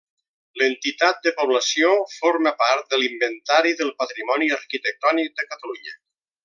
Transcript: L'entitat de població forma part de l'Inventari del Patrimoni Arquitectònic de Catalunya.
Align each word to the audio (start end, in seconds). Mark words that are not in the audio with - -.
L'entitat 0.59 1.19
de 1.27 1.33
població 1.41 1.91
forma 2.15 2.55
part 2.63 2.89
de 2.95 3.01
l'Inventari 3.03 3.77
del 3.83 3.95
Patrimoni 4.01 4.53
Arquitectònic 4.59 5.41
de 5.43 5.51
Catalunya. 5.55 5.99